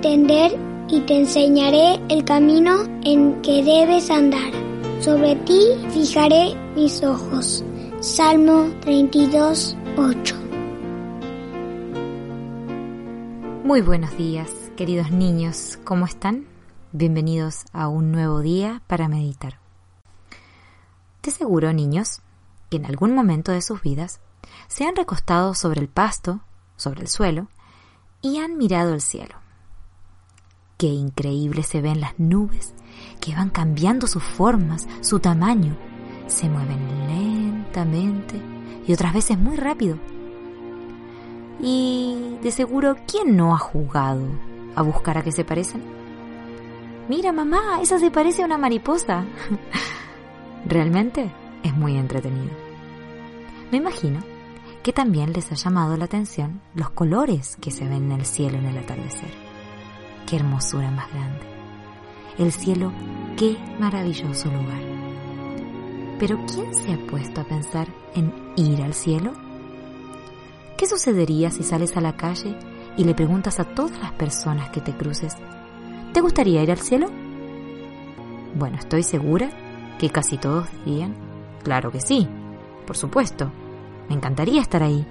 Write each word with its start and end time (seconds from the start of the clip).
entender 0.00 0.58
y 0.88 1.00
te 1.00 1.18
enseñaré 1.18 2.00
el 2.08 2.24
camino 2.24 2.84
en 3.04 3.42
que 3.42 3.62
debes 3.62 4.10
andar. 4.10 4.50
Sobre 5.02 5.36
ti 5.36 5.60
fijaré 5.90 6.56
mis 6.74 7.02
ojos. 7.02 7.62
Salmo 8.00 8.70
32, 8.80 9.76
8. 9.98 10.36
Muy 13.62 13.82
buenos 13.82 14.16
días, 14.16 14.50
queridos 14.74 15.10
niños, 15.10 15.78
¿cómo 15.84 16.06
están? 16.06 16.46
Bienvenidos 16.92 17.66
a 17.74 17.88
un 17.88 18.10
nuevo 18.10 18.40
día 18.40 18.80
para 18.86 19.06
meditar. 19.06 19.58
De 21.22 21.30
seguro, 21.30 21.74
niños, 21.74 22.22
que 22.70 22.78
en 22.78 22.86
algún 22.86 23.14
momento 23.14 23.52
de 23.52 23.60
sus 23.60 23.82
vidas 23.82 24.20
se 24.66 24.86
han 24.86 24.96
recostado 24.96 25.52
sobre 25.52 25.82
el 25.82 25.88
pasto, 25.88 26.40
sobre 26.76 27.02
el 27.02 27.08
suelo, 27.08 27.48
y 28.22 28.38
han 28.38 28.56
mirado 28.56 28.94
el 28.94 29.02
cielo. 29.02 29.34
Qué 30.80 30.86
increíble 30.86 31.62
se 31.62 31.82
ven 31.82 32.00
las 32.00 32.18
nubes 32.18 32.72
que 33.20 33.34
van 33.34 33.50
cambiando 33.50 34.06
sus 34.06 34.22
formas, 34.22 34.88
su 35.02 35.20
tamaño. 35.20 35.76
Se 36.26 36.48
mueven 36.48 37.06
lentamente 37.06 38.40
y 38.86 38.94
otras 38.94 39.12
veces 39.12 39.38
muy 39.38 39.58
rápido. 39.58 39.98
Y 41.60 42.38
de 42.42 42.50
seguro, 42.50 42.96
¿quién 43.06 43.36
no 43.36 43.54
ha 43.54 43.58
jugado 43.58 44.26
a 44.74 44.80
buscar 44.80 45.18
a 45.18 45.22
qué 45.22 45.32
se 45.32 45.44
parecen? 45.44 45.82
Mira, 47.10 47.30
mamá, 47.30 47.82
esa 47.82 47.98
se 47.98 48.10
parece 48.10 48.40
a 48.40 48.46
una 48.46 48.56
mariposa. 48.56 49.26
Realmente 50.64 51.30
es 51.62 51.76
muy 51.76 51.98
entretenido. 51.98 52.52
Me 53.70 53.76
imagino 53.76 54.20
que 54.82 54.94
también 54.94 55.34
les 55.34 55.52
ha 55.52 55.56
llamado 55.56 55.98
la 55.98 56.06
atención 56.06 56.62
los 56.74 56.88
colores 56.88 57.58
que 57.60 57.70
se 57.70 57.84
ven 57.84 58.10
en 58.10 58.12
el 58.12 58.24
cielo 58.24 58.56
en 58.56 58.64
el 58.64 58.78
atardecer 58.78 59.49
qué 60.30 60.36
hermosura 60.36 60.90
más 60.92 61.12
grande. 61.12 61.40
El 62.38 62.52
cielo, 62.52 62.92
qué 63.36 63.56
maravilloso 63.80 64.48
lugar. 64.48 64.80
Pero 66.20 66.38
¿quién 66.46 66.72
se 66.72 66.92
ha 66.92 67.06
puesto 67.08 67.40
a 67.40 67.44
pensar 67.44 67.88
en 68.14 68.32
ir 68.54 68.80
al 68.82 68.94
cielo? 68.94 69.32
¿Qué 70.76 70.86
sucedería 70.86 71.50
si 71.50 71.64
sales 71.64 71.96
a 71.96 72.00
la 72.00 72.16
calle 72.16 72.56
y 72.96 73.04
le 73.04 73.14
preguntas 73.14 73.58
a 73.58 73.64
todas 73.64 73.98
las 73.98 74.12
personas 74.12 74.70
que 74.70 74.80
te 74.80 74.92
cruces, 74.92 75.36
¿te 76.12 76.20
gustaría 76.20 76.62
ir 76.62 76.70
al 76.70 76.78
cielo? 76.78 77.10
Bueno, 78.54 78.78
estoy 78.78 79.02
segura 79.02 79.50
que 79.98 80.10
casi 80.10 80.38
todos 80.38 80.68
dirían, 80.84 81.14
claro 81.64 81.90
que 81.90 82.00
sí, 82.00 82.28
por 82.86 82.96
supuesto, 82.96 83.50
me 84.08 84.14
encantaría 84.14 84.60
estar 84.60 84.82
ahí. 84.82 85.04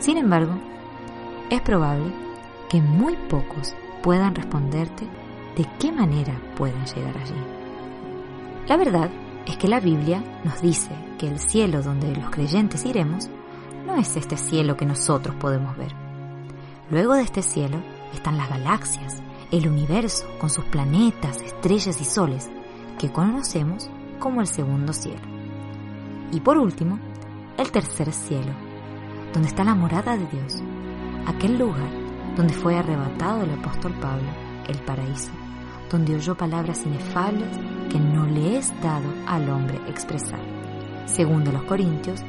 Sin 0.00 0.16
embargo, 0.16 0.54
es 1.48 1.60
probable 1.60 2.12
que 2.68 2.80
muy 2.80 3.16
pocos 3.28 3.74
puedan 4.02 4.34
responderte 4.34 5.06
de 5.56 5.66
qué 5.78 5.92
manera 5.92 6.40
pueden 6.56 6.84
llegar 6.86 7.16
allí. 7.16 7.34
La 8.68 8.76
verdad 8.76 9.10
es 9.46 9.56
que 9.56 9.68
la 9.68 9.80
Biblia 9.80 10.22
nos 10.44 10.62
dice 10.62 10.90
que 11.18 11.28
el 11.28 11.38
cielo 11.38 11.82
donde 11.82 12.14
los 12.14 12.30
creyentes 12.30 12.84
iremos 12.84 13.28
no 13.86 13.96
es 13.96 14.16
este 14.16 14.36
cielo 14.36 14.76
que 14.76 14.86
nosotros 14.86 15.34
podemos 15.36 15.76
ver. 15.76 15.92
Luego 16.90 17.14
de 17.14 17.22
este 17.22 17.42
cielo 17.42 17.78
están 18.12 18.36
las 18.36 18.48
galaxias, 18.48 19.22
el 19.50 19.68
universo 19.68 20.26
con 20.38 20.50
sus 20.50 20.64
planetas, 20.66 21.40
estrellas 21.42 22.00
y 22.00 22.04
soles, 22.04 22.50
que 22.98 23.10
conocemos 23.10 23.90
como 24.18 24.40
el 24.40 24.46
segundo 24.46 24.92
cielo. 24.92 25.22
Y 26.32 26.40
por 26.40 26.58
último, 26.58 26.98
el 27.56 27.70
tercer 27.72 28.12
cielo, 28.12 28.52
donde 29.32 29.48
está 29.48 29.64
la 29.64 29.74
morada 29.74 30.16
de 30.16 30.26
Dios, 30.26 30.62
aquel 31.26 31.58
lugar 31.58 31.99
donde 32.36 32.54
fue 32.54 32.76
arrebatado 32.76 33.42
el 33.42 33.50
apóstol 33.50 33.92
Pablo, 34.00 34.28
el 34.68 34.78
paraíso, 34.78 35.30
donde 35.90 36.14
oyó 36.14 36.36
palabras 36.36 36.84
inefables 36.86 37.48
que 37.90 37.98
no 37.98 38.26
le 38.26 38.58
es 38.58 38.72
dado 38.82 39.12
al 39.26 39.48
hombre 39.50 39.78
expresar. 39.88 40.40
Segundo 41.06 41.50
los 41.52 41.64
Corintios 41.64 42.20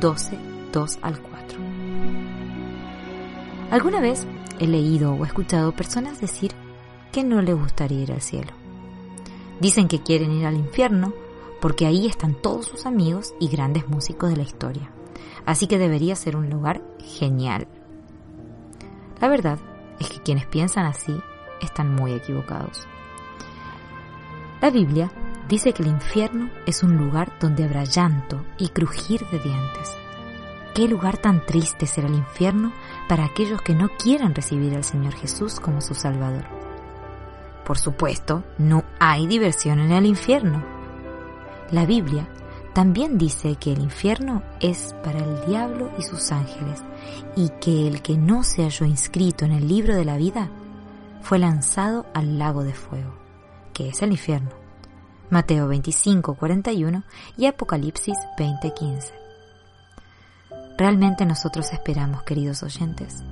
12, 0.00 0.38
2 0.72 0.98
al 1.02 1.20
4. 1.20 1.58
Alguna 3.70 4.00
vez 4.00 4.26
he 4.58 4.66
leído 4.66 5.12
o 5.12 5.24
escuchado 5.24 5.72
personas 5.72 6.20
decir 6.20 6.52
que 7.12 7.22
no 7.22 7.42
le 7.42 7.52
gustaría 7.52 8.02
ir 8.02 8.12
al 8.12 8.22
cielo. 8.22 8.52
Dicen 9.60 9.88
que 9.88 10.02
quieren 10.02 10.32
ir 10.32 10.46
al 10.46 10.56
infierno 10.56 11.12
porque 11.60 11.86
ahí 11.86 12.06
están 12.06 12.34
todos 12.34 12.66
sus 12.66 12.86
amigos 12.86 13.34
y 13.38 13.48
grandes 13.48 13.86
músicos 13.88 14.30
de 14.30 14.36
la 14.36 14.42
historia. 14.42 14.90
Así 15.44 15.66
que 15.66 15.78
debería 15.78 16.16
ser 16.16 16.36
un 16.36 16.48
lugar 16.48 16.82
genial 16.98 17.68
la 19.20 19.28
verdad 19.28 19.58
es 19.98 20.08
que 20.08 20.20
quienes 20.20 20.46
piensan 20.46 20.86
así 20.86 21.20
están 21.60 21.94
muy 21.94 22.12
equivocados. 22.12 22.86
La 24.60 24.70
Biblia 24.70 25.10
dice 25.48 25.72
que 25.72 25.82
el 25.82 25.88
infierno 25.88 26.50
es 26.66 26.82
un 26.82 26.96
lugar 26.96 27.32
donde 27.40 27.64
habrá 27.64 27.84
llanto 27.84 28.44
y 28.58 28.68
crujir 28.68 29.26
de 29.28 29.38
dientes. 29.38 29.96
¿Qué 30.74 30.86
lugar 30.86 31.18
tan 31.18 31.44
triste 31.44 31.86
será 31.86 32.06
el 32.06 32.14
infierno 32.14 32.72
para 33.08 33.24
aquellos 33.24 33.60
que 33.60 33.74
no 33.74 33.88
quieran 33.88 34.34
recibir 34.34 34.74
al 34.74 34.84
Señor 34.84 35.14
Jesús 35.14 35.58
como 35.58 35.80
su 35.80 35.94
Salvador? 35.94 36.44
Por 37.64 37.78
supuesto, 37.78 38.44
no 38.58 38.84
hay 38.98 39.26
diversión 39.26 39.80
en 39.80 39.92
el 39.92 40.06
infierno. 40.06 40.62
La 41.70 41.86
Biblia 41.86 42.28
también 42.72 43.18
dice 43.18 43.56
que 43.56 43.72
el 43.72 43.80
infierno 43.80 44.42
es 44.60 44.94
para 45.02 45.18
el 45.18 45.44
diablo 45.46 45.90
y 45.98 46.02
sus 46.02 46.30
ángeles, 46.30 46.82
y 47.36 47.48
que 47.60 47.88
el 47.88 48.02
que 48.02 48.16
no 48.16 48.42
se 48.44 48.62
halló 48.62 48.86
inscrito 48.86 49.44
en 49.44 49.52
el 49.52 49.66
libro 49.66 49.94
de 49.94 50.04
la 50.04 50.16
vida 50.16 50.48
fue 51.22 51.38
lanzado 51.38 52.06
al 52.14 52.38
lago 52.38 52.62
de 52.62 52.74
fuego, 52.74 53.14
que 53.72 53.88
es 53.88 54.02
el 54.02 54.12
infierno. 54.12 54.50
Mateo 55.30 55.68
25, 55.68 56.34
41 56.34 57.04
y 57.36 57.46
Apocalipsis 57.46 58.16
20, 58.38 58.74
15. 58.74 59.14
Realmente 60.76 61.26
nosotros 61.26 61.72
esperamos, 61.72 62.22
queridos 62.22 62.62
oyentes, 62.62 63.22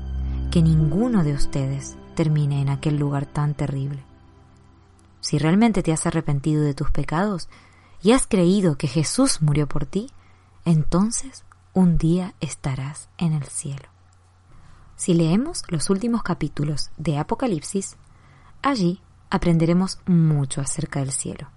que 0.50 0.62
ninguno 0.62 1.24
de 1.24 1.32
ustedes 1.32 1.96
termine 2.14 2.60
en 2.60 2.68
aquel 2.68 2.98
lugar 2.98 3.26
tan 3.26 3.54
terrible. 3.54 4.04
Si 5.20 5.38
realmente 5.38 5.82
te 5.82 5.92
has 5.92 6.06
arrepentido 6.06 6.62
de 6.62 6.74
tus 6.74 6.90
pecados, 6.90 7.48
y 8.02 8.12
has 8.12 8.26
creído 8.26 8.76
que 8.76 8.88
Jesús 8.88 9.42
murió 9.42 9.66
por 9.66 9.86
ti, 9.86 10.10
entonces 10.64 11.44
un 11.72 11.98
día 11.98 12.34
estarás 12.40 13.08
en 13.18 13.32
el 13.32 13.44
cielo. 13.44 13.88
Si 14.96 15.14
leemos 15.14 15.62
los 15.68 15.90
últimos 15.90 16.22
capítulos 16.22 16.90
de 16.96 17.18
Apocalipsis, 17.18 17.96
allí 18.62 19.00
aprenderemos 19.30 20.00
mucho 20.06 20.60
acerca 20.60 21.00
del 21.00 21.12
cielo. 21.12 21.48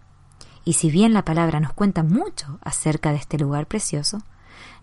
Y 0.63 0.74
si 0.74 0.91
bien 0.91 1.13
la 1.13 1.25
palabra 1.25 1.59
nos 1.59 1.74
cuenta 1.74 2.03
mucho 2.03 2.59
acerca 2.62 3.12
de 3.12 3.18
este 3.18 3.40
lugar 3.40 3.68
precioso, 3.68 4.19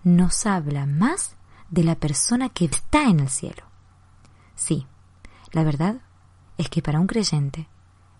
nos 0.02 0.44
habla 0.46 0.86
más 0.86 1.36
de 1.70 1.84
la 1.84 1.94
persona 1.94 2.48
que 2.48 2.64
está 2.64 3.04
en 3.04 3.20
el 3.20 3.28
cielo. 3.28 3.62
Sí, 4.56 4.86
la 5.52 5.62
verdad 5.62 6.00
es 6.56 6.68
que 6.68 6.82
para 6.82 6.98
un 6.98 7.06
creyente, 7.06 7.68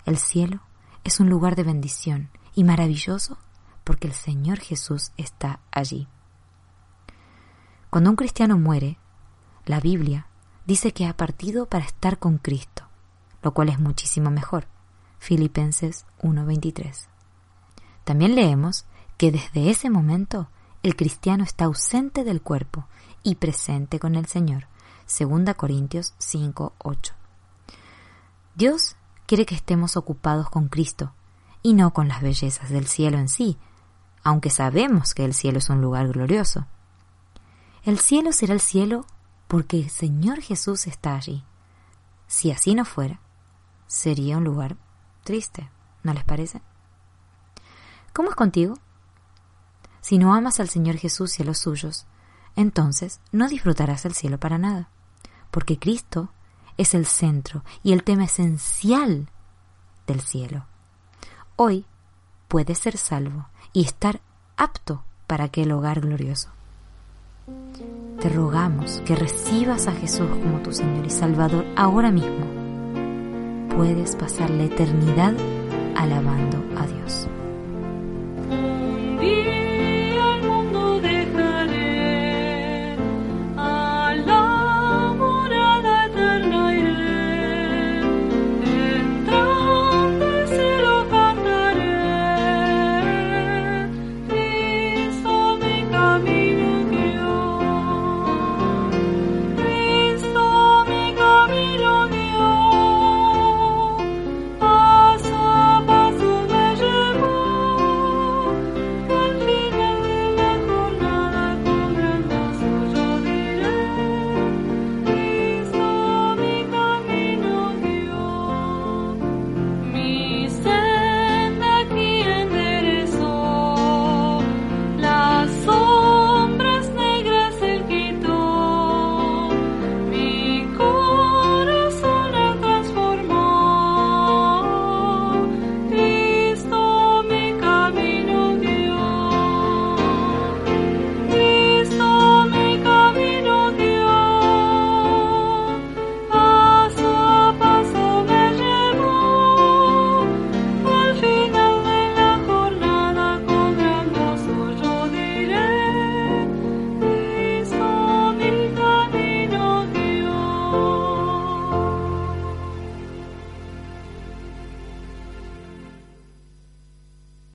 el 0.05 0.19
cielo 0.19 0.61
es 1.03 1.19
un 1.19 1.29
lugar 1.29 1.57
de 1.57 1.65
bendición 1.65 2.31
y 2.59 2.65
maravilloso 2.65 3.39
porque 3.85 4.09
el 4.09 4.15
Señor 4.15 4.59
Jesús 4.59 5.13
está 5.17 5.61
allí. 5.71 6.09
Cuando 7.89 8.11
un 8.11 8.17
cristiano 8.17 8.59
muere, 8.59 8.99
la 9.65 9.79
Biblia 9.79 10.27
dice 10.67 10.93
que 10.93 11.07
ha 11.07 11.17
partido 11.17 11.67
para 11.67 11.85
estar 11.85 12.19
con 12.19 12.39
Cristo, 12.39 12.83
lo 13.43 13.55
cual 13.55 13.69
es 13.69 13.79
muchísimo 13.79 14.33
mejor. 14.33 14.67
Filipenses 15.21 16.05
1:23. 16.21 17.09
También 18.03 18.35
leemos 18.35 18.87
que 19.19 19.31
desde 19.31 19.71
ese 19.71 19.89
momento 19.89 20.49
el 20.83 20.97
cristiano 20.97 21.45
está 21.45 21.67
ausente 21.67 22.25
del 22.25 22.43
cuerpo 22.43 22.89
y 23.23 23.37
presente 23.37 24.01
con 24.01 24.17
el 24.17 24.27
Señor. 24.27 24.67
2 25.07 25.55
Corintios 25.55 26.13
5:8. 26.19 27.15
Dios 28.57 28.97
quiere 29.27 29.47
que 29.47 29.55
estemos 29.55 29.97
ocupados 29.97 30.51
con 30.51 30.67
Cristo 30.67 31.15
y 31.69 31.75
no 31.75 31.93
con 31.93 32.09
las 32.09 32.23
bellezas 32.23 32.71
del 32.71 32.87
cielo 32.87 33.19
en 33.19 33.29
sí, 33.29 33.59
aunque 34.25 34.49
sabemos 34.49 35.13
que 35.13 35.27
el 35.27 35.35
cielo 35.35 35.59
es 35.59 35.69
un 35.69 35.83
lugar 35.83 36.09
glorioso. 36.09 36.67
El 37.83 37.99
cielo 37.99 38.33
será 38.33 38.55
el 38.55 38.61
cielo 38.63 39.05
porque 39.49 39.79
el 39.79 39.91
Señor 39.91 40.41
Jesús 40.41 40.87
está 40.87 41.15
allí. 41.15 41.45
Si 42.27 42.51
así 42.53 42.75
no 42.75 42.87
fuera, 42.87 43.21
sería 43.87 44.39
un 44.39 44.45
lugar 44.45 44.79
triste, 45.25 45.69
¿no 46.03 46.15
les 46.15 46.25
parece? 46.25 46.63
¿Cómo 48.15 48.31
es 48.31 48.35
contigo? 48.35 48.73
Si 50.01 50.17
no 50.17 50.33
amas 50.33 50.61
al 50.61 50.71
Señor 50.71 50.97
Jesús 50.97 51.39
y 51.39 51.43
a 51.43 51.45
los 51.45 51.59
suyos, 51.59 52.07
entonces 52.57 53.21
no 53.31 53.47
disfrutarás 53.47 54.07
el 54.07 54.15
cielo 54.15 54.41
para 54.41 54.57
nada, 54.57 54.89
porque 55.51 55.79
Cristo 55.79 56.33
es 56.79 56.95
el 56.95 57.05
centro 57.05 57.63
y 57.83 57.93
el 57.93 58.05
tema 58.05 58.25
esencial 58.25 59.31
del 60.07 60.23
cielo 60.23 60.65
hoy 61.59 61.85
puedes 62.47 62.79
ser 62.79 62.97
salvo 62.97 63.49
y 63.73 63.85
estar 63.85 64.21
apto 64.57 65.03
para 65.27 65.45
aquel 65.45 65.73
hogar 65.73 66.01
glorioso. 66.01 66.51
Te 68.21 68.29
rogamos 68.29 69.03
que 69.05 69.17
recibas 69.17 69.89
a 69.89 69.93
Jesús 69.93 70.29
como 70.29 70.61
tu 70.61 70.73
Señor 70.73 71.05
y 71.05 71.11
Salvador 71.11 71.67
ahora 71.77 72.11
mismo 72.11 72.47
puedes 73.77 74.17
pasar 74.17 74.51
la 74.51 74.65
eternidad 74.65 75.35
alabando 75.97 76.65
a 76.81 76.87
Dios. 76.87 77.29